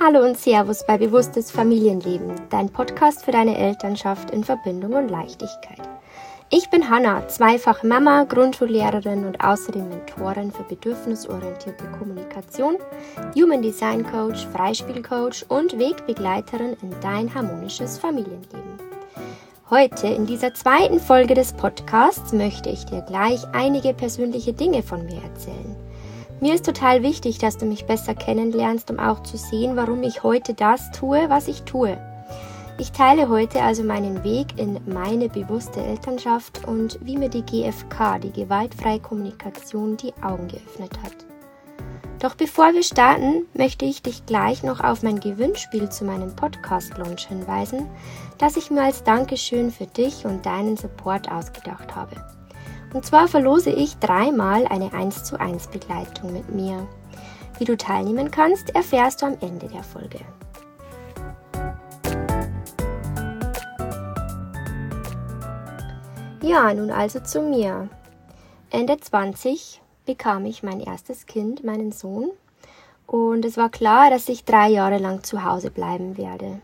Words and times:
Hallo 0.00 0.24
und 0.24 0.38
Servus 0.38 0.86
bei 0.86 0.96
Bewusstes 0.96 1.50
Familienleben, 1.50 2.30
dein 2.50 2.70
Podcast 2.70 3.24
für 3.24 3.32
deine 3.32 3.58
Elternschaft 3.58 4.30
in 4.30 4.44
Verbindung 4.44 4.92
und 4.92 5.08
Leichtigkeit. 5.08 5.80
Ich 6.50 6.70
bin 6.70 6.88
Hanna, 6.88 7.26
zweifache 7.26 7.84
Mama, 7.84 8.22
Grundschullehrerin 8.22 9.24
und 9.24 9.42
außerdem 9.42 9.88
Mentorin 9.88 10.52
für 10.52 10.62
bedürfnisorientierte 10.62 11.84
Kommunikation, 11.98 12.76
Human 13.34 13.60
Design 13.60 14.06
Coach, 14.08 14.46
Freispielcoach 14.52 15.44
und 15.48 15.76
Wegbegleiterin 15.76 16.76
in 16.80 16.94
dein 17.00 17.34
harmonisches 17.34 17.98
Familienleben. 17.98 18.78
Heute 19.68 20.06
in 20.06 20.26
dieser 20.26 20.54
zweiten 20.54 21.00
Folge 21.00 21.34
des 21.34 21.52
Podcasts 21.54 22.32
möchte 22.32 22.70
ich 22.70 22.84
dir 22.84 23.02
gleich 23.02 23.44
einige 23.52 23.92
persönliche 23.94 24.52
Dinge 24.52 24.84
von 24.84 25.04
mir 25.06 25.20
erzählen. 25.24 25.87
Mir 26.40 26.54
ist 26.54 26.64
total 26.64 27.02
wichtig, 27.02 27.38
dass 27.38 27.56
du 27.58 27.66
mich 27.66 27.86
besser 27.86 28.14
kennenlernst, 28.14 28.90
um 28.92 29.00
auch 29.00 29.24
zu 29.24 29.36
sehen, 29.36 29.74
warum 29.74 30.04
ich 30.04 30.22
heute 30.22 30.54
das 30.54 30.92
tue, 30.92 31.28
was 31.28 31.48
ich 31.48 31.62
tue. 31.62 31.98
Ich 32.78 32.92
teile 32.92 33.28
heute 33.28 33.60
also 33.62 33.82
meinen 33.82 34.22
Weg 34.22 34.56
in 34.56 34.78
meine 34.86 35.28
bewusste 35.28 35.82
Elternschaft 35.82 36.68
und 36.68 37.00
wie 37.02 37.16
mir 37.16 37.28
die 37.28 37.42
GFK, 37.42 38.20
die 38.22 38.30
gewaltfreie 38.30 39.00
Kommunikation, 39.00 39.96
die 39.96 40.12
Augen 40.22 40.46
geöffnet 40.46 40.92
hat. 41.02 41.16
Doch 42.20 42.36
bevor 42.36 42.72
wir 42.72 42.84
starten, 42.84 43.46
möchte 43.54 43.84
ich 43.84 44.02
dich 44.02 44.24
gleich 44.24 44.62
noch 44.62 44.78
auf 44.78 45.02
mein 45.02 45.18
Gewinnspiel 45.18 45.88
zu 45.88 46.04
meinem 46.04 46.36
Podcast-Launch 46.36 47.26
hinweisen, 47.26 47.88
das 48.38 48.56
ich 48.56 48.70
mir 48.70 48.82
als 48.82 49.02
Dankeschön 49.02 49.72
für 49.72 49.86
dich 49.86 50.24
und 50.24 50.46
deinen 50.46 50.76
Support 50.76 51.30
ausgedacht 51.30 51.96
habe. 51.96 52.37
Und 52.92 53.04
zwar 53.04 53.28
verlose 53.28 53.70
ich 53.70 53.98
dreimal 53.98 54.66
eine 54.66 54.92
1 54.92 55.24
zu 55.24 55.38
1 55.38 55.68
Begleitung 55.68 56.32
mit 56.32 56.54
mir. 56.54 56.86
Wie 57.58 57.64
du 57.64 57.76
teilnehmen 57.76 58.30
kannst, 58.30 58.74
erfährst 58.74 59.20
du 59.20 59.26
am 59.26 59.36
Ende 59.40 59.68
der 59.68 59.82
Folge. 59.82 60.20
Ja, 66.40 66.72
nun 66.72 66.90
also 66.90 67.20
zu 67.20 67.42
mir. 67.42 67.88
Ende 68.70 68.98
20 68.98 69.82
bekam 70.06 70.46
ich 70.46 70.62
mein 70.62 70.80
erstes 70.80 71.26
Kind, 71.26 71.64
meinen 71.64 71.92
Sohn. 71.92 72.30
Und 73.06 73.44
es 73.44 73.56
war 73.56 73.68
klar, 73.68 74.08
dass 74.08 74.28
ich 74.28 74.44
drei 74.44 74.68
Jahre 74.68 74.98
lang 74.98 75.22
zu 75.24 75.44
Hause 75.44 75.70
bleiben 75.70 76.16
werde. 76.16 76.60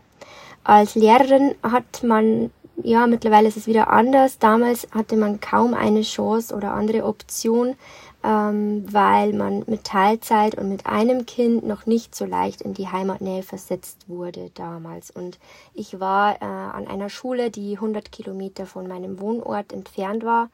Als 0.63 0.95
Lehrerin 0.95 1.53
hat 1.61 2.03
man 2.03 2.51
ja, 2.83 3.07
mittlerweile 3.07 3.47
ist 3.47 3.57
es 3.57 3.67
wieder 3.67 3.89
anders. 3.89 4.37
Damals 4.39 4.87
hatte 4.91 5.15
man 5.15 5.39
kaum 5.39 5.73
eine 5.73 6.01
Chance 6.01 6.53
oder 6.53 6.73
andere 6.73 7.05
Option, 7.05 7.75
ähm, 8.23 8.85
weil 8.91 9.33
man 9.33 9.63
mit 9.67 9.85
Teilzeit 9.85 10.55
und 10.55 10.69
mit 10.69 10.85
einem 10.85 11.25
Kind 11.25 11.65
noch 11.65 11.85
nicht 11.85 12.15
so 12.15 12.25
leicht 12.25 12.61
in 12.61 12.73
die 12.73 12.87
Heimatnähe 12.87 13.43
versetzt 13.43 14.09
wurde 14.09 14.51
damals. 14.55 15.09
Und 15.09 15.39
ich 15.73 15.99
war 15.99 16.41
äh, 16.41 16.45
an 16.45 16.87
einer 16.87 17.09
Schule, 17.09 17.49
die 17.49 17.75
100 17.75 18.11
Kilometer 18.11 18.65
von 18.65 18.87
meinem 18.87 19.19
Wohnort 19.19 19.71
entfernt 19.71 20.23
war. 20.23 20.49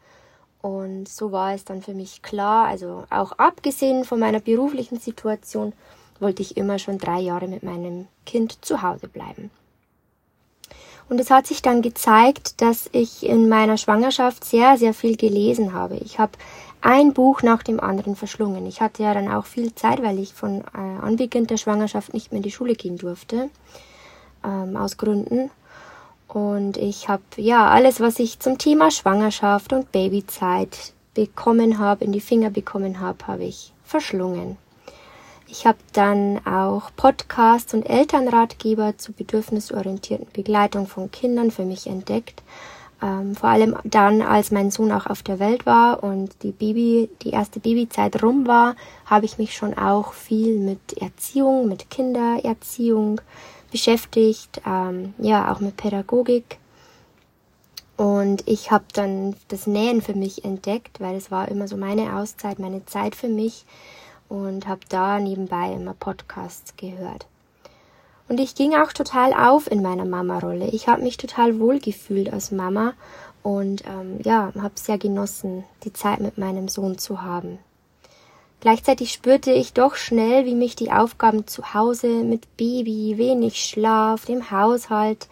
Und 0.61 1.09
so 1.09 1.31
war 1.31 1.55
es 1.55 1.65
dann 1.65 1.81
für 1.81 1.95
mich 1.95 2.21
klar, 2.21 2.67
also 2.67 3.05
auch 3.09 3.31
abgesehen 3.33 4.05
von 4.05 4.19
meiner 4.19 4.39
beruflichen 4.39 4.99
Situation, 4.99 5.73
wollte 6.19 6.43
ich 6.43 6.55
immer 6.55 6.77
schon 6.77 6.99
drei 6.99 7.19
Jahre 7.19 7.47
mit 7.47 7.63
meinem 7.63 8.07
Kind 8.27 8.63
zu 8.63 8.83
Hause 8.83 9.07
bleiben. 9.07 9.49
Und 11.11 11.19
es 11.19 11.29
hat 11.29 11.45
sich 11.45 11.61
dann 11.61 11.81
gezeigt, 11.81 12.61
dass 12.61 12.89
ich 12.93 13.25
in 13.25 13.49
meiner 13.49 13.75
Schwangerschaft 13.75 14.45
sehr, 14.45 14.77
sehr 14.77 14.93
viel 14.93 15.17
gelesen 15.17 15.73
habe. 15.73 15.97
Ich 15.97 16.19
habe 16.19 16.31
ein 16.79 17.11
Buch 17.11 17.41
nach 17.41 17.63
dem 17.63 17.81
anderen 17.81 18.15
verschlungen. 18.15 18.65
Ich 18.65 18.79
hatte 18.79 19.03
ja 19.03 19.13
dann 19.13 19.29
auch 19.29 19.45
viel 19.45 19.75
Zeit, 19.75 20.01
weil 20.01 20.19
ich 20.19 20.33
von 20.33 20.61
äh, 20.61 20.77
Anbeginn 21.01 21.47
der 21.47 21.57
Schwangerschaft 21.57 22.13
nicht 22.13 22.31
mehr 22.31 22.37
in 22.37 22.43
die 22.43 22.51
Schule 22.51 22.75
gehen 22.75 22.97
durfte, 22.97 23.49
ähm, 24.45 24.77
aus 24.77 24.95
Gründen. 24.95 25.51
Und 26.29 26.77
ich 26.77 27.09
habe 27.09 27.23
ja 27.35 27.67
alles, 27.67 27.99
was 27.99 28.17
ich 28.17 28.39
zum 28.39 28.57
Thema 28.57 28.89
Schwangerschaft 28.89 29.73
und 29.73 29.91
Babyzeit 29.91 30.93
bekommen 31.13 31.77
habe, 31.77 32.05
in 32.05 32.13
die 32.13 32.21
Finger 32.21 32.51
bekommen 32.51 33.01
habe, 33.01 33.27
habe 33.27 33.43
ich 33.43 33.73
verschlungen. 33.83 34.55
Ich 35.51 35.65
habe 35.65 35.79
dann 35.91 36.39
auch 36.47 36.91
Podcasts 36.95 37.73
und 37.73 37.83
Elternratgeber 37.83 38.97
zur 38.97 39.15
bedürfnisorientierten 39.15 40.27
Begleitung 40.31 40.87
von 40.87 41.11
Kindern 41.11 41.51
für 41.51 41.65
mich 41.65 41.87
entdeckt. 41.87 42.41
Ähm, 43.01 43.35
vor 43.35 43.49
allem 43.49 43.75
dann, 43.83 44.21
als 44.21 44.51
mein 44.51 44.71
Sohn 44.71 44.93
auch 44.93 45.07
auf 45.07 45.23
der 45.23 45.39
Welt 45.39 45.65
war 45.65 46.03
und 46.03 46.41
die 46.43 46.53
Baby, 46.53 47.09
die 47.23 47.31
erste 47.31 47.59
Babyzeit 47.59 48.23
rum 48.23 48.47
war, 48.47 48.77
habe 49.05 49.25
ich 49.25 49.37
mich 49.39 49.53
schon 49.53 49.77
auch 49.77 50.13
viel 50.13 50.57
mit 50.57 50.93
Erziehung, 51.01 51.67
mit 51.67 51.89
Kindererziehung 51.89 53.19
beschäftigt, 53.71 54.61
ähm, 54.65 55.13
ja, 55.17 55.51
auch 55.51 55.59
mit 55.59 55.75
Pädagogik. 55.75 56.59
Und 57.97 58.47
ich 58.47 58.71
habe 58.71 58.85
dann 58.93 59.35
das 59.49 59.67
Nähen 59.67 60.01
für 60.01 60.15
mich 60.15 60.45
entdeckt, 60.45 61.01
weil 61.01 61.17
es 61.17 61.29
war 61.29 61.49
immer 61.49 61.67
so 61.67 61.75
meine 61.75 62.15
Auszeit, 62.15 62.57
meine 62.57 62.85
Zeit 62.85 63.15
für 63.17 63.27
mich 63.27 63.65
und 64.31 64.65
habe 64.65 64.79
da 64.87 65.19
nebenbei 65.19 65.73
immer 65.73 65.93
Podcasts 65.93 66.77
gehört. 66.77 67.27
Und 68.29 68.39
ich 68.39 68.55
ging 68.55 68.73
auch 68.75 68.93
total 68.93 69.33
auf 69.33 69.69
in 69.69 69.81
meiner 69.81 70.05
Mama-Rolle. 70.05 70.69
Ich 70.69 70.87
habe 70.87 71.01
mich 71.01 71.17
total 71.17 71.59
wohl 71.59 71.79
gefühlt 71.79 72.31
als 72.31 72.49
Mama 72.49 72.93
und 73.43 73.83
ähm, 73.85 74.19
ja, 74.23 74.53
habe 74.57 74.75
sehr 74.75 74.97
genossen, 74.97 75.65
die 75.83 75.91
Zeit 75.91 76.21
mit 76.21 76.37
meinem 76.37 76.69
Sohn 76.69 76.97
zu 76.97 77.21
haben. 77.21 77.59
Gleichzeitig 78.61 79.11
spürte 79.11 79.51
ich 79.51 79.73
doch 79.73 79.95
schnell, 79.95 80.45
wie 80.45 80.55
mich 80.55 80.77
die 80.77 80.93
Aufgaben 80.93 81.45
zu 81.45 81.73
Hause 81.73 82.07
mit 82.07 82.55
Baby, 82.55 83.15
wenig 83.17 83.61
Schlaf, 83.61 84.25
dem 84.25 84.49
Haushalt 84.49 85.27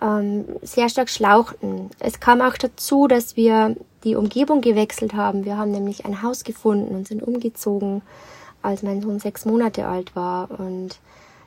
ähm, 0.00 0.44
sehr 0.62 0.88
stark 0.88 1.10
schlauchten. 1.10 1.90
Es 1.98 2.20
kam 2.20 2.40
auch 2.40 2.56
dazu, 2.56 3.08
dass 3.08 3.36
wir 3.36 3.76
die 4.04 4.16
Umgebung 4.16 4.60
gewechselt 4.60 5.14
haben. 5.14 5.44
Wir 5.44 5.56
haben 5.56 5.70
nämlich 5.70 6.04
ein 6.04 6.22
Haus 6.22 6.44
gefunden 6.44 6.94
und 6.94 7.08
sind 7.08 7.22
umgezogen, 7.22 8.02
als 8.62 8.82
mein 8.82 9.02
Sohn 9.02 9.18
sechs 9.18 9.44
Monate 9.44 9.86
alt 9.86 10.14
war. 10.14 10.50
Und 10.58 10.98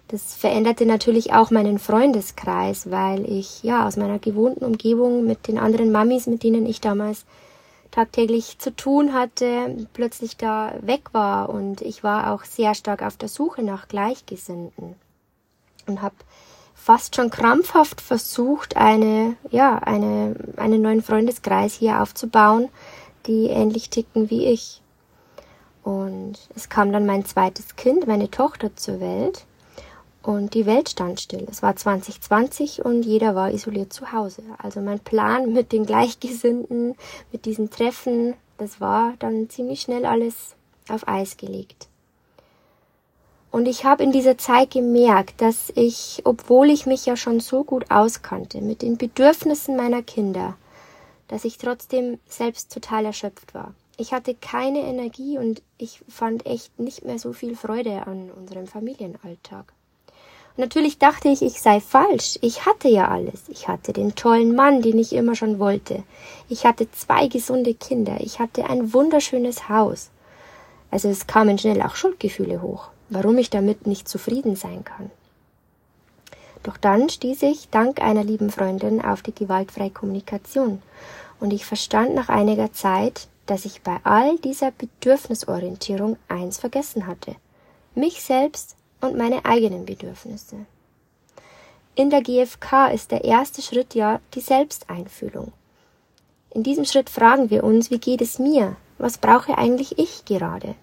das 0.09 0.35
veränderte 0.35 0.85
natürlich 0.85 1.33
auch 1.33 1.51
meinen 1.51 1.79
Freundeskreis, 1.79 2.91
weil 2.91 3.25
ich 3.29 3.63
ja 3.63 3.87
aus 3.87 3.95
meiner 3.95 4.19
gewohnten 4.19 4.65
Umgebung 4.65 5.25
mit 5.25 5.47
den 5.47 5.57
anderen 5.57 5.91
Mamis, 5.91 6.27
mit 6.27 6.43
denen 6.43 6.65
ich 6.65 6.81
damals 6.81 7.25
tagtäglich 7.91 8.57
zu 8.57 8.75
tun 8.75 9.13
hatte, 9.13 9.87
plötzlich 9.93 10.37
da 10.37 10.73
weg 10.81 11.13
war. 11.13 11.49
Und 11.49 11.81
ich 11.81 12.03
war 12.03 12.33
auch 12.33 12.43
sehr 12.43 12.73
stark 12.73 13.03
auf 13.03 13.17
der 13.17 13.29
Suche 13.29 13.63
nach 13.63 13.87
Gleichgesinnten 13.87 14.95
und 15.87 16.01
habe 16.01 16.15
fast 16.81 17.15
schon 17.15 17.29
krampfhaft 17.29 18.01
versucht, 18.01 18.75
eine, 18.75 19.37
ja, 19.51 19.77
eine, 19.77 20.35
einen 20.57 20.81
neuen 20.81 21.03
Freundeskreis 21.03 21.75
hier 21.75 22.01
aufzubauen, 22.01 22.69
die 23.27 23.47
ähnlich 23.47 23.91
ticken 23.91 24.31
wie 24.31 24.47
ich. 24.47 24.81
Und 25.83 26.39
es 26.55 26.69
kam 26.69 26.91
dann 26.91 27.05
mein 27.05 27.25
zweites 27.25 27.75
Kind, 27.75 28.07
meine 28.07 28.31
Tochter 28.31 28.75
zur 28.75 28.99
Welt. 28.99 29.45
Und 30.23 30.53
die 30.53 30.65
Welt 30.65 30.89
stand 30.89 31.19
still. 31.19 31.47
Es 31.49 31.63
war 31.63 31.75
2020 31.75 32.83
und 32.85 33.03
jeder 33.03 33.33
war 33.35 33.51
isoliert 33.51 33.91
zu 33.93 34.11
Hause. 34.11 34.43
Also 34.57 34.79
mein 34.79 34.99
Plan 34.99 35.53
mit 35.53 35.71
den 35.71 35.85
Gleichgesinnten, 35.85 36.95
mit 37.31 37.45
diesen 37.45 37.69
Treffen, 37.69 38.35
das 38.57 38.81
war 38.81 39.13
dann 39.19 39.49
ziemlich 39.49 39.81
schnell 39.81 40.05
alles 40.05 40.55
auf 40.89 41.07
Eis 41.07 41.37
gelegt. 41.37 41.90
Und 43.51 43.67
ich 43.67 43.83
habe 43.83 44.03
in 44.03 44.13
dieser 44.13 44.37
Zeit 44.37 44.71
gemerkt, 44.71 45.41
dass 45.41 45.71
ich, 45.75 46.21
obwohl 46.23 46.69
ich 46.69 46.85
mich 46.85 47.05
ja 47.05 47.17
schon 47.17 47.41
so 47.41 47.65
gut 47.65 47.91
auskannte 47.91 48.61
mit 48.61 48.81
den 48.81 48.97
Bedürfnissen 48.97 49.75
meiner 49.75 50.01
Kinder, 50.01 50.55
dass 51.27 51.43
ich 51.43 51.57
trotzdem 51.57 52.17
selbst 52.27 52.73
total 52.73 53.05
erschöpft 53.05 53.53
war. 53.53 53.73
Ich 53.97 54.13
hatte 54.13 54.35
keine 54.35 54.79
Energie 54.79 55.37
und 55.37 55.61
ich 55.77 56.01
fand 56.07 56.45
echt 56.45 56.79
nicht 56.79 57.03
mehr 57.03 57.19
so 57.19 57.33
viel 57.33 57.57
Freude 57.57 58.07
an 58.07 58.31
unserem 58.31 58.67
Familienalltag. 58.67 59.73
Und 60.55 60.59
natürlich 60.59 60.97
dachte 60.97 61.27
ich, 61.27 61.41
ich 61.41 61.61
sei 61.61 61.81
falsch. 61.81 62.39
Ich 62.41 62.65
hatte 62.65 62.87
ja 62.87 63.09
alles. 63.09 63.49
Ich 63.49 63.67
hatte 63.67 63.91
den 63.91 64.15
tollen 64.15 64.55
Mann, 64.55 64.81
den 64.81 64.97
ich 64.97 65.11
immer 65.11 65.35
schon 65.35 65.59
wollte. 65.59 66.03
Ich 66.47 66.65
hatte 66.65 66.89
zwei 66.91 67.27
gesunde 67.27 67.73
Kinder. 67.73 68.17
Ich 68.21 68.39
hatte 68.39 68.69
ein 68.69 68.93
wunderschönes 68.93 69.67
Haus. 69.67 70.09
Also 70.89 71.09
es 71.09 71.27
kamen 71.27 71.57
schnell 71.57 71.81
auch 71.81 71.95
Schuldgefühle 71.95 72.61
hoch 72.61 72.89
warum 73.11 73.37
ich 73.37 73.51
damit 73.51 73.85
nicht 73.85 74.09
zufrieden 74.09 74.55
sein 74.55 74.83
kann. 74.83 75.11
Doch 76.63 76.77
dann 76.77 77.09
stieß 77.09 77.43
ich 77.43 77.69
dank 77.69 78.01
einer 78.01 78.23
lieben 78.23 78.49
Freundin 78.49 79.03
auf 79.03 79.21
die 79.21 79.35
gewaltfreie 79.35 79.89
Kommunikation 79.89 80.81
und 81.39 81.51
ich 81.51 81.65
verstand 81.65 82.15
nach 82.15 82.29
einiger 82.29 82.71
Zeit, 82.71 83.27
dass 83.45 83.65
ich 83.65 83.81
bei 83.81 83.97
all 84.03 84.37
dieser 84.37 84.71
Bedürfnisorientierung 84.71 86.17
eins 86.27 86.57
vergessen 86.57 87.05
hatte. 87.05 87.35
Mich 87.95 88.21
selbst 88.21 88.75
und 89.01 89.17
meine 89.17 89.43
eigenen 89.45 89.85
Bedürfnisse. 89.85 90.55
In 91.95 92.09
der 92.09 92.21
GfK 92.21 92.87
ist 92.93 93.11
der 93.11 93.25
erste 93.25 93.61
Schritt 93.61 93.95
ja 93.95 94.21
die 94.33 94.39
Selbsteinfühlung. 94.39 95.51
In 96.51 96.63
diesem 96.63 96.85
Schritt 96.85 97.09
fragen 97.09 97.49
wir 97.49 97.63
uns, 97.63 97.91
wie 97.91 97.99
geht 97.99 98.21
es 98.21 98.39
mir? 98.39 98.77
Was 98.97 99.17
brauche 99.17 99.57
eigentlich 99.57 99.97
ich 99.97 100.23
gerade? 100.25 100.75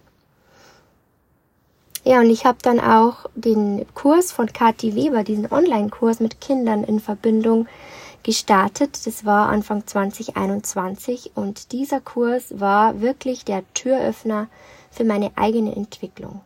Ja, 2.08 2.20
und 2.20 2.31
ich 2.31 2.46
habe 2.46 2.56
dann 2.62 2.81
auch 2.81 3.26
den 3.34 3.84
Kurs 3.93 4.32
von 4.32 4.50
Kathi 4.50 4.94
Weber, 4.94 5.25
diesen 5.25 5.52
Online-Kurs 5.52 6.20
mit 6.20 6.40
Kindern 6.40 6.82
in 6.82 7.00
Verbindung 7.00 7.69
gestartet. 8.22 9.06
Das 9.06 9.26
war 9.26 9.50
Anfang 9.50 9.87
2021 9.87 11.32
und 11.34 11.70
dieser 11.72 12.00
Kurs 12.00 12.58
war 12.58 13.02
wirklich 13.02 13.44
der 13.44 13.62
Türöffner 13.75 14.49
für 14.90 15.05
meine 15.05 15.32
eigene 15.37 15.76
Entwicklung. 15.76 16.40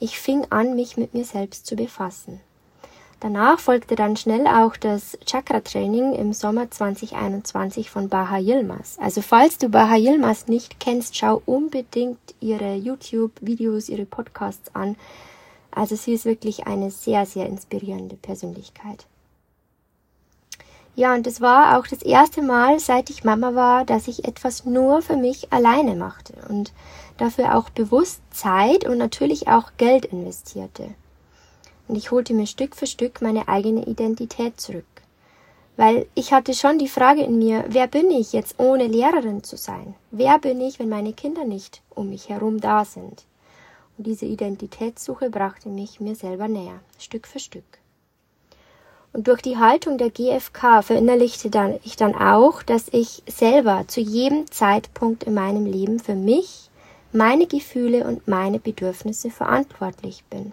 Ich 0.00 0.18
fing 0.18 0.46
an, 0.48 0.76
mich 0.76 0.96
mit 0.96 1.12
mir 1.12 1.26
selbst 1.26 1.66
zu 1.66 1.76
befassen. 1.76 2.40
Danach 3.20 3.58
folgte 3.58 3.96
dann 3.96 4.16
schnell 4.16 4.46
auch 4.46 4.76
das 4.76 5.18
Chakra-Training 5.24 6.12
im 6.12 6.34
Sommer 6.34 6.70
2021 6.70 7.90
von 7.90 8.10
Baha 8.10 8.36
Yilmaz. 8.36 8.98
Also 9.00 9.22
falls 9.22 9.56
du 9.56 9.70
Baha 9.70 9.96
Yilmaz 9.96 10.48
nicht 10.48 10.78
kennst, 10.80 11.16
schau 11.16 11.40
unbedingt 11.46 12.18
ihre 12.40 12.74
YouTube-Videos, 12.74 13.88
ihre 13.88 14.04
Podcasts 14.04 14.74
an. 14.74 14.96
Also 15.70 15.96
sie 15.96 16.12
ist 16.12 16.26
wirklich 16.26 16.66
eine 16.66 16.90
sehr, 16.90 17.24
sehr 17.24 17.46
inspirierende 17.46 18.16
Persönlichkeit. 18.16 19.06
Ja, 20.94 21.14
und 21.14 21.26
es 21.26 21.40
war 21.40 21.78
auch 21.78 21.86
das 21.86 22.02
erste 22.02 22.42
Mal, 22.42 22.80
seit 22.80 23.10
ich 23.10 23.24
Mama 23.24 23.54
war, 23.54 23.84
dass 23.84 24.08
ich 24.08 24.24
etwas 24.26 24.64
nur 24.64 25.02
für 25.02 25.16
mich 25.16 25.52
alleine 25.52 25.94
machte 25.94 26.34
und 26.48 26.72
dafür 27.18 27.54
auch 27.54 27.68
bewusst 27.70 28.22
Zeit 28.30 28.86
und 28.86 28.98
natürlich 28.98 29.48
auch 29.48 29.72
Geld 29.78 30.06
investierte. 30.06 30.94
Und 31.88 31.96
ich 31.96 32.10
holte 32.10 32.34
mir 32.34 32.46
Stück 32.46 32.76
für 32.76 32.86
Stück 32.86 33.22
meine 33.22 33.48
eigene 33.48 33.86
Identität 33.86 34.60
zurück. 34.60 34.84
Weil 35.76 36.06
ich 36.14 36.32
hatte 36.32 36.54
schon 36.54 36.78
die 36.78 36.88
Frage 36.88 37.22
in 37.22 37.38
mir, 37.38 37.64
wer 37.68 37.86
bin 37.86 38.10
ich 38.10 38.32
jetzt 38.32 38.58
ohne 38.58 38.86
Lehrerin 38.86 39.42
zu 39.42 39.56
sein? 39.56 39.94
Wer 40.10 40.38
bin 40.38 40.60
ich, 40.60 40.78
wenn 40.78 40.88
meine 40.88 41.12
Kinder 41.12 41.44
nicht 41.44 41.82
um 41.90 42.08
mich 42.08 42.28
herum 42.28 42.60
da 42.60 42.84
sind? 42.84 43.24
Und 43.98 44.06
diese 44.06 44.26
Identitätssuche 44.26 45.30
brachte 45.30 45.68
mich 45.68 46.00
mir 46.00 46.14
selber 46.14 46.48
näher, 46.48 46.80
Stück 46.98 47.26
für 47.26 47.38
Stück. 47.38 47.64
Und 49.12 49.28
durch 49.28 49.40
die 49.40 49.56
Haltung 49.56 49.96
der 49.96 50.10
GfK 50.10 50.82
verinnerlichte 50.82 51.48
dann, 51.48 51.78
ich 51.84 51.96
dann 51.96 52.14
auch, 52.14 52.62
dass 52.62 52.88
ich 52.92 53.22
selber 53.26 53.84
zu 53.86 54.00
jedem 54.00 54.50
Zeitpunkt 54.50 55.24
in 55.24 55.32
meinem 55.32 55.64
Leben 55.64 55.98
für 55.98 56.14
mich, 56.14 56.70
meine 57.12 57.46
Gefühle 57.46 58.06
und 58.06 58.28
meine 58.28 58.58
Bedürfnisse 58.58 59.30
verantwortlich 59.30 60.24
bin. 60.28 60.52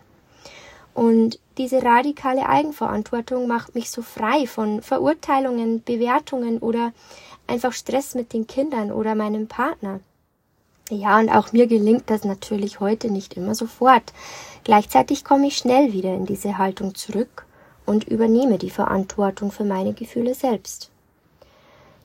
Und 0.94 1.40
diese 1.58 1.84
radikale 1.84 2.48
Eigenverantwortung 2.48 3.48
macht 3.48 3.76
mich 3.76 3.90
so 3.90 4.02
frei 4.02 4.48
von 4.48 4.82
Verurteilungen, 4.82 5.84
Bewertungen 5.84 6.60
oder 6.60 6.94
einfach 7.48 7.74
Stress 7.74 8.16
mit 8.16 8.34
den 8.34 8.48
Kindern 8.48 8.92
oder 8.92 9.16
meinem 9.16 9.48
Partner. 9.48 10.00
Ja, 10.90 11.20
und 11.20 11.30
auch 11.30 11.52
mir 11.54 11.68
gelingt 11.68 12.10
das 12.10 12.24
natürlich 12.24 12.80
heute 12.80 13.10
nicht 13.10 13.36
immer 13.36 13.56
sofort. 13.56 14.14
Gleichzeitig 14.64 15.24
komme 15.24 15.48
ich 15.48 15.58
schnell 15.58 15.94
wieder 15.94 16.14
in 16.14 16.26
diese 16.26 16.58
Haltung 16.58 16.94
zurück 16.94 17.46
und 17.86 18.06
übernehme 18.06 18.58
die 18.58 18.70
Verantwortung 18.70 19.52
für 19.52 19.64
meine 19.64 19.94
Gefühle 19.94 20.36
selbst. 20.36 20.93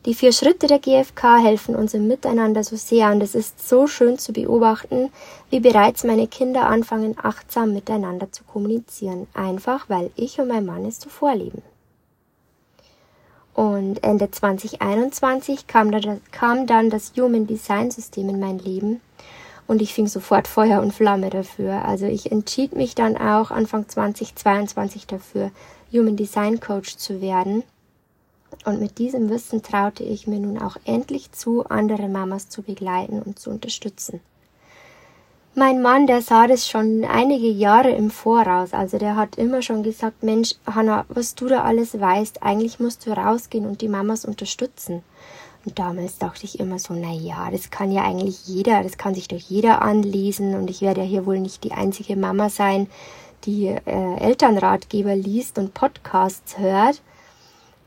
Die 0.08 0.14
vier 0.14 0.32
Schritte 0.32 0.68
der 0.68 0.78
GfK 0.78 1.36
helfen 1.36 1.76
uns 1.76 1.92
im 1.92 2.08
Miteinander 2.08 2.64
so 2.64 2.76
sehr 2.76 3.10
und 3.10 3.22
es 3.22 3.34
ist 3.34 3.68
so 3.68 3.86
schön 3.86 4.18
zu 4.18 4.32
beobachten, 4.32 5.10
wie 5.50 5.60
bereits 5.60 6.02
meine 6.02 6.26
Kinder 6.26 6.66
anfangen, 6.66 7.14
achtsam 7.22 7.74
miteinander 7.74 8.32
zu 8.32 8.42
kommunizieren, 8.44 9.26
einfach 9.34 9.90
weil 9.90 10.10
ich 10.16 10.40
und 10.40 10.48
mein 10.48 10.64
Mann 10.64 10.86
es 10.86 10.98
so 10.98 11.10
vorleben. 11.10 11.60
Und 13.52 14.02
Ende 14.02 14.30
2021 14.30 15.66
kam, 15.66 15.92
da, 15.92 16.00
kam 16.32 16.66
dann 16.66 16.88
das 16.88 17.12
Human 17.18 17.46
Design 17.46 17.90
System 17.90 18.30
in 18.30 18.40
mein 18.40 18.58
Leben 18.60 19.02
und 19.66 19.82
ich 19.82 19.92
fing 19.92 20.06
sofort 20.06 20.48
Feuer 20.48 20.80
und 20.80 20.94
Flamme 20.94 21.28
dafür. 21.28 21.84
Also 21.84 22.06
ich 22.06 22.32
entschied 22.32 22.74
mich 22.74 22.94
dann 22.94 23.18
auch 23.18 23.50
Anfang 23.50 23.86
2022 23.86 25.06
dafür, 25.06 25.50
Human 25.92 26.16
Design 26.16 26.60
Coach 26.60 26.96
zu 26.96 27.20
werden. 27.20 27.62
Und 28.64 28.80
mit 28.80 28.98
diesem 28.98 29.30
Wissen 29.30 29.62
traute 29.62 30.04
ich 30.04 30.26
mir 30.26 30.40
nun 30.40 30.58
auch 30.58 30.76
endlich 30.84 31.32
zu, 31.32 31.64
andere 31.64 32.08
Mamas 32.08 32.48
zu 32.48 32.62
begleiten 32.62 33.22
und 33.22 33.38
zu 33.38 33.50
unterstützen. 33.50 34.20
Mein 35.54 35.82
Mann, 35.82 36.06
der 36.06 36.22
sah 36.22 36.46
das 36.46 36.68
schon 36.68 37.04
einige 37.04 37.48
Jahre 37.48 37.90
im 37.90 38.10
Voraus. 38.10 38.72
Also 38.72 38.98
der 38.98 39.16
hat 39.16 39.36
immer 39.36 39.60
schon 39.60 39.82
gesagt, 39.82 40.22
Mensch, 40.22 40.54
Hanna, 40.66 41.04
was 41.08 41.34
du 41.34 41.48
da 41.48 41.64
alles 41.64 41.98
weißt, 41.98 42.42
eigentlich 42.42 42.78
musst 42.78 43.06
du 43.06 43.10
rausgehen 43.10 43.66
und 43.66 43.80
die 43.80 43.88
Mamas 43.88 44.24
unterstützen. 44.24 45.02
Und 45.64 45.78
damals 45.78 46.18
dachte 46.18 46.44
ich 46.44 46.60
immer 46.60 46.78
so, 46.78 46.94
na 46.94 47.12
ja, 47.12 47.50
das 47.50 47.70
kann 47.70 47.90
ja 47.90 48.02
eigentlich 48.04 48.46
jeder, 48.46 48.82
das 48.82 48.98
kann 48.98 49.14
sich 49.14 49.26
doch 49.26 49.36
jeder 49.36 49.82
anlesen 49.82 50.54
und 50.54 50.70
ich 50.70 50.80
werde 50.80 51.00
ja 51.00 51.06
hier 51.06 51.26
wohl 51.26 51.40
nicht 51.40 51.64
die 51.64 51.72
einzige 51.72 52.14
Mama 52.14 52.50
sein, 52.50 52.88
die 53.44 53.66
äh, 53.66 54.16
Elternratgeber 54.18 55.16
liest 55.16 55.58
und 55.58 55.74
Podcasts 55.74 56.58
hört. 56.58 57.02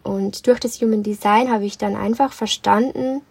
Und 0.04 0.48
durch 0.48 0.60
das 0.60 0.82
Human 0.82 1.04
Design 1.04 1.52
habe 1.52 1.66
ich 1.66 1.78
dann 1.78 1.96
einfach 1.96 2.34
verstanden, 2.34 3.22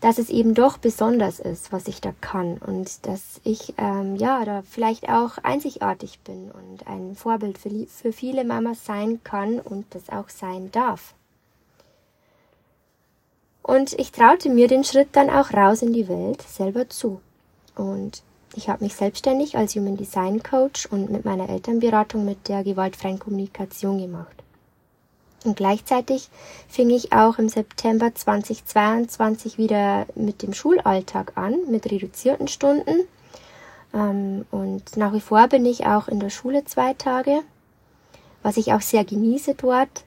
dass 0.00 0.18
es 0.18 0.30
eben 0.30 0.54
doch 0.54 0.78
besonders 0.78 1.40
ist, 1.40 1.72
was 1.72 1.88
ich 1.88 2.00
da 2.00 2.12
kann 2.20 2.58
und 2.58 3.06
dass 3.06 3.40
ich 3.42 3.74
ähm, 3.78 4.14
ja 4.16 4.44
da 4.44 4.62
vielleicht 4.62 5.08
auch 5.08 5.38
einzigartig 5.38 6.20
bin 6.20 6.50
und 6.52 6.86
ein 6.86 7.16
Vorbild 7.16 7.58
für, 7.58 7.70
für 7.86 8.12
viele 8.12 8.44
Mamas 8.44 8.84
sein 8.84 9.20
kann 9.24 9.58
und 9.58 9.86
das 9.90 10.08
auch 10.08 10.28
sein 10.28 10.70
darf. 10.70 11.14
Und 13.62 13.92
ich 13.98 14.12
traute 14.12 14.48
mir 14.48 14.68
den 14.68 14.84
Schritt 14.84 15.08
dann 15.12 15.28
auch 15.28 15.52
raus 15.52 15.82
in 15.82 15.92
die 15.92 16.08
Welt 16.08 16.42
selber 16.42 16.88
zu. 16.88 17.20
Und 17.74 18.22
ich 18.54 18.68
habe 18.68 18.82
mich 18.82 18.94
selbstständig 18.94 19.56
als 19.58 19.74
Human 19.74 19.96
Design 19.96 20.42
Coach 20.42 20.86
und 20.86 21.10
mit 21.10 21.24
meiner 21.24 21.50
Elternberatung 21.50 22.24
mit 22.24 22.48
der 22.48 22.64
gewaltfreien 22.64 23.18
Kommunikation 23.18 23.98
gemacht. 23.98 24.42
Und 25.44 25.56
gleichzeitig 25.56 26.28
fing 26.68 26.90
ich 26.90 27.12
auch 27.12 27.38
im 27.38 27.48
September 27.48 28.14
2022 28.14 29.56
wieder 29.56 30.06
mit 30.14 30.42
dem 30.42 30.52
Schulalltag 30.52 31.32
an, 31.36 31.56
mit 31.70 31.90
reduzierten 31.90 32.48
Stunden. 32.48 33.06
Ähm, 33.94 34.44
und 34.50 34.96
nach 34.96 35.12
wie 35.12 35.20
vor 35.20 35.46
bin 35.48 35.64
ich 35.64 35.86
auch 35.86 36.08
in 36.08 36.20
der 36.20 36.30
Schule 36.30 36.64
zwei 36.64 36.94
Tage, 36.94 37.40
was 38.42 38.56
ich 38.56 38.72
auch 38.72 38.80
sehr 38.80 39.04
genieße 39.04 39.54
dort. 39.54 40.04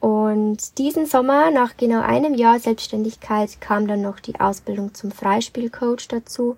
Und 0.00 0.78
diesen 0.78 1.06
Sommer, 1.06 1.50
nach 1.50 1.76
genau 1.76 2.00
einem 2.00 2.34
Jahr 2.34 2.58
Selbstständigkeit, 2.58 3.60
kam 3.60 3.86
dann 3.86 4.00
noch 4.00 4.18
die 4.18 4.40
Ausbildung 4.40 4.94
zum 4.94 5.10
Freispielcoach 5.10 6.08
dazu 6.08 6.56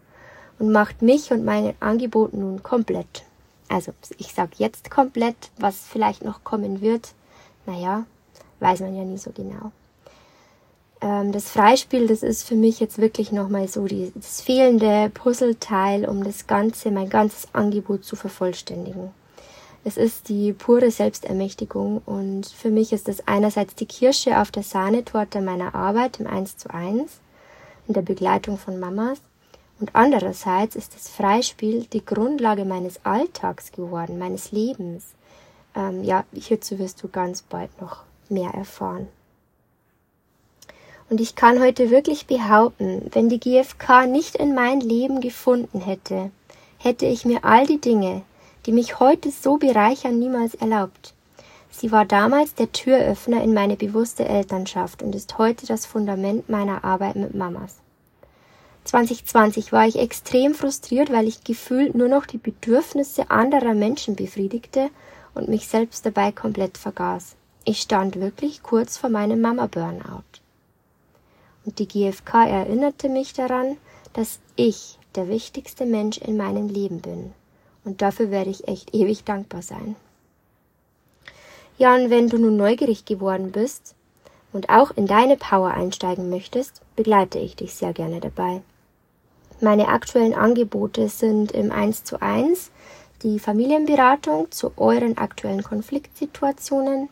und 0.59 0.71
macht 0.71 1.03
mich 1.03 1.33
und 1.33 1.45
mein 1.45 1.75
Angebot 1.81 2.35
nun 2.35 2.63
komplett. 2.63 3.25
Also 3.69 3.93
ich 4.19 4.33
sage 4.33 4.53
jetzt 4.59 4.91
komplett, 4.91 5.51
was 5.59 5.87
vielleicht 5.91 6.25
noch 6.25 6.45
kommen 6.45 6.81
wird. 6.81 7.15
Naja, 7.67 8.05
weiß 8.61 8.81
man 8.81 8.97
ja 8.97 9.05
nie 9.05 9.19
so 9.19 9.31
genau. 9.33 9.73
Ähm, 11.01 11.33
das 11.33 11.49
Freispiel, 11.49 12.07
das 12.07 12.23
ist 12.23 12.47
für 12.47 12.55
mich 12.55 12.81
jetzt 12.81 12.99
wirklich 12.99 13.33
nochmal 13.33 13.69
so 13.69 13.87
die, 13.87 14.13
das 14.15 14.41
fehlende 14.41 15.11
Puzzleteil, 15.13 16.09
um 16.09 16.25
das 16.25 16.47
Ganze, 16.47 16.91
mein 16.91 17.09
ganzes 17.09 17.49
Angebot 17.53 18.05
zu 18.05 18.17
vervollständigen. 18.17 19.11
Es 19.85 19.97
ist 19.97 20.29
die 20.29 20.53
pure 20.53 20.93
Selbstermächtigung 20.93 22.03
und 22.07 22.47
für 22.47 22.71
mich 22.71 22.93
ist 22.93 23.09
es 23.09 23.27
einerseits 23.27 23.75
die 23.75 23.87
Kirsche 23.87 24.41
auf 24.41 24.53
der 24.53 24.63
Sahnetorte 24.63 25.41
meiner 25.41 25.75
Arbeit 25.75 26.21
im 26.21 26.29
1 26.29 26.57
zu 26.57 26.73
1, 26.73 27.19
in 27.89 27.95
der 27.95 28.03
Begleitung 28.03 28.59
von 28.59 28.79
Mamas 28.79 29.19
und 29.81 29.97
andererseits 29.97 30.77
ist 30.77 30.95
das 30.95 31.09
Freispiel 31.09 31.87
die 31.93 32.05
Grundlage 32.05 32.65
meines 32.65 33.05
Alltags 33.05 33.73
geworden, 33.73 34.17
meines 34.17 34.53
Lebens. 34.53 35.15
Ähm, 35.75 36.05
ja, 36.05 36.25
hierzu 36.35 36.79
wirst 36.79 37.03
du 37.03 37.09
ganz 37.09 37.43
bald 37.43 37.81
noch 37.81 38.03
mehr 38.29 38.51
erfahren. 38.51 39.09
Und 41.09 41.21
ich 41.21 41.35
kann 41.35 41.61
heute 41.61 41.91
wirklich 41.91 42.27
behaupten, 42.27 43.11
wenn 43.13 43.29
die 43.29 43.41
GfK 43.41 44.07
nicht 44.07 44.37
in 44.37 44.55
mein 44.55 44.81
Leben 44.81 45.21
gefunden 45.21 45.81
hätte, 45.81 46.31
hätte 46.79 47.07
ich 47.07 47.25
mir 47.25 47.45
all 47.45 47.67
die 47.67 47.81
Dinge, 47.81 48.23
die 48.67 48.73
mich 48.73 48.99
heute 48.99 49.31
so 49.31 49.59
bereichern, 49.59 50.19
niemals 50.19 50.55
erlaubt. 50.55 51.15
Sie 51.71 51.91
war 51.91 52.05
damals 52.05 52.55
der 52.55 52.71
Türöffner 52.73 53.43
in 53.43 53.55
meine 53.55 53.77
bewusste 53.77 54.27
Elternschaft 54.27 55.03
und 55.03 55.15
ist 55.15 55.39
heute 55.39 55.67
das 55.67 55.87
Fundament 55.87 56.49
meiner 56.49 56.85
Arbeit 56.85 57.17
mit 57.17 57.35
Mamas. 57.35 57.77
2020 58.85 59.73
war 59.73 59.87
ich 59.87 59.99
extrem 59.99 60.55
frustriert, 60.55 61.13
weil 61.13 61.29
ich 61.29 61.45
gefühlt 61.45 61.95
nur 61.95 62.09
noch 62.09 62.27
die 62.27 62.39
Bedürfnisse 62.39 63.31
anderer 63.31 63.75
Menschen 63.75 64.17
befriedigte 64.17 64.91
und 65.35 65.49
mich 65.49 65.69
selbst 65.69 66.05
dabei 66.07 66.33
komplett 66.33 66.79
vergaß. 66.79 67.37
Ich 67.65 67.81
stand 67.81 68.21
wirklich 68.21 68.63
kurz 68.63 68.97
vor 68.97 69.11
meinem 69.11 69.41
Mama-Burnout. 69.41 70.41
Und 71.65 71.79
die 71.79 71.87
GfK 71.87 72.49
erinnerte 72.49 73.09
mich 73.09 73.33
daran, 73.33 73.77
dass 74.13 74.41
ich 74.57 74.99
der 75.15 75.29
wichtigste 75.29 75.87
Mensch 75.87 76.19
in 76.19 76.37
meinem 76.37 76.69
Leben 76.69 77.01
bin. 77.01 77.33
Und 77.85 78.03
dafür 78.03 78.31
werde 78.31 78.51
ich 78.51 78.69
echt 78.69 78.95
ewig 78.95 79.25
dankbar 79.25 79.63
sein. 79.63 79.97
Ja, 81.79 81.95
und 81.95 82.11
wenn 82.11 82.29
du 82.29 82.39
nun 82.39 82.57
neugierig 82.57 83.05
geworden 83.05 83.53
bist 83.53 83.95
und 84.53 84.69
auch 84.69 84.91
in 84.93 85.07
deine 85.07 85.37
Power 85.37 85.71
einsteigen 85.71 86.31
möchtest, 86.31 86.81
begleite 86.97 87.39
ich 87.39 87.57
dich 87.57 87.75
sehr 87.75 87.93
gerne 87.93 88.21
dabei. 88.21 88.63
Meine 89.61 89.89
aktuellen 89.89 90.35
Angebote 90.35 91.09
sind 91.09 91.53
im 91.53 91.71
1 91.71 92.05
zu 92.05 92.21
1 92.21 92.71
die 93.23 93.39
Familienberatung 93.39 94.51
zu 94.51 94.73
euren 94.77 95.19
aktuellen 95.19 95.63
Konfliktsituationen. 95.63 97.09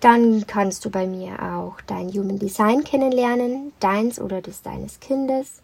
Dann 0.00 0.46
kannst 0.46 0.84
du 0.84 0.90
bei 0.90 1.06
mir 1.06 1.42
auch 1.42 1.80
dein 1.86 2.08
Human 2.08 2.38
Design 2.38 2.84
kennenlernen, 2.84 3.72
deins 3.80 4.20
oder 4.20 4.42
des 4.42 4.62
deines 4.62 5.00
Kindes. 5.00 5.62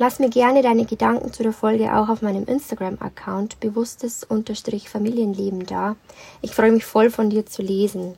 Lass 0.00 0.18
mir 0.18 0.30
gerne 0.30 0.62
deine 0.62 0.86
Gedanken 0.86 1.30
zu 1.30 1.42
der 1.42 1.52
Folge 1.52 1.94
auch 1.94 2.08
auf 2.08 2.22
meinem 2.22 2.46
Instagram-Account 2.46 3.60
bewusstes-familienleben 3.60 5.66
da. 5.66 5.94
Ich 6.40 6.52
freue 6.52 6.72
mich 6.72 6.86
voll 6.86 7.10
von 7.10 7.28
dir 7.28 7.44
zu 7.44 7.60
lesen. 7.60 8.14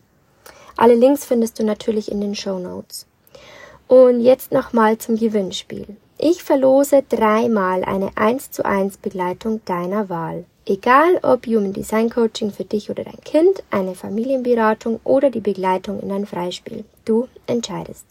Alle 0.76 0.94
Links 0.94 1.24
findest 1.24 1.58
du 1.58 1.64
natürlich 1.64 2.12
in 2.12 2.20
den 2.20 2.36
Show 2.36 2.60
Notes. 2.60 3.08
Und 3.88 4.20
jetzt 4.20 4.52
nochmal 4.52 4.98
zum 4.98 5.16
Gewinnspiel. 5.16 5.96
Ich 6.18 6.44
verlose 6.44 7.02
dreimal 7.02 7.82
eine 7.82 8.12
1 8.14 8.52
zu 8.52 8.64
1 8.64 8.98
Begleitung 8.98 9.60
deiner 9.64 10.08
Wahl. 10.08 10.44
Egal 10.64 11.18
ob 11.24 11.46
Human 11.46 11.72
Design 11.72 12.10
Coaching 12.10 12.52
für 12.52 12.64
dich 12.64 12.90
oder 12.90 13.02
dein 13.02 13.20
Kind, 13.24 13.64
eine 13.72 13.96
Familienberatung 13.96 15.00
oder 15.02 15.30
die 15.30 15.40
Begleitung 15.40 15.98
in 15.98 16.12
ein 16.12 16.26
Freispiel. 16.26 16.84
Du 17.04 17.26
entscheidest. 17.48 18.06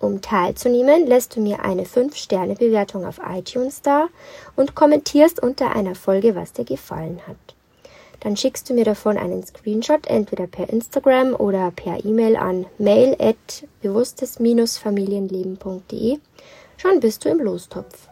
Um 0.00 0.22
teilzunehmen, 0.22 1.06
lässt 1.06 1.36
du 1.36 1.40
mir 1.40 1.62
eine 1.62 1.84
5-Sterne-Bewertung 1.84 3.06
auf 3.06 3.20
iTunes 3.24 3.82
da 3.82 4.08
und 4.56 4.74
kommentierst 4.74 5.40
unter 5.42 5.76
einer 5.76 5.94
Folge, 5.94 6.34
was 6.34 6.54
dir 6.54 6.64
gefallen 6.64 7.20
hat. 7.28 7.36
Dann 8.20 8.36
schickst 8.36 8.68
du 8.68 8.74
mir 8.74 8.84
davon 8.84 9.16
einen 9.18 9.44
Screenshot 9.44 10.06
entweder 10.06 10.46
per 10.46 10.70
Instagram 10.70 11.34
oder 11.34 11.70
per 11.70 12.04
E-Mail 12.04 12.36
an 12.36 12.66
mail 12.78 13.16
at 13.18 13.66
bewusstes-familienleben.de. 13.82 16.18
Schon 16.78 17.00
bist 17.00 17.24
du 17.24 17.28
im 17.28 17.40
Lostopf. 17.40 18.08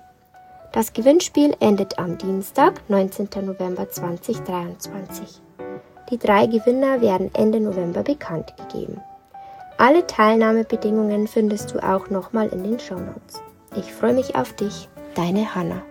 Das 0.73 0.93
Gewinnspiel 0.93 1.57
endet 1.61 1.99
am 1.99 2.19
Dienstag, 2.19 2.83
19. 2.89 3.29
November 3.43 3.89
2023. 3.91 5.41
Die 6.11 6.19
drei 6.19 6.47
Gewinner 6.47 7.01
werden 7.01 7.31
Ende 7.35 7.61
November 7.61 8.03
bekannt 8.03 8.53
gegeben. 8.57 9.01
Alle 9.81 10.05
Teilnahmebedingungen 10.09 11.29
findest 11.29 11.73
du 11.73 11.79
auch 11.79 12.11
nochmal 12.11 12.49
in 12.49 12.65
den 12.65 12.81
Shownotes. 12.81 13.41
Ich 13.77 13.93
freue 13.93 14.13
mich 14.13 14.35
auf 14.35 14.53
dich, 14.55 14.89
deine 15.15 15.55
Hanna. 15.55 15.83